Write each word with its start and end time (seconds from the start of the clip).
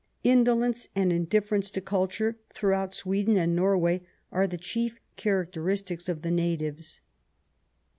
Indolence 0.23 0.87
and 0.95 1.13
indifference 1.13 1.69
to 1.69 1.79
culture 1.79 2.35
throughout 2.55 2.95
Sweden 2.95 3.37
and 3.37 3.55
Norway 3.55 4.01
are 4.31 4.47
the 4.47 4.57
chief 4.57 4.97
characteristics 5.15 6.09
of 6.09 6.23
the 6.23 6.31
natives. 6.31 7.01